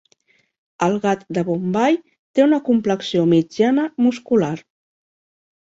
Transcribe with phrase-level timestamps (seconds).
[0.85, 4.55] El gat de Bombai té una complexió mitjana muscular.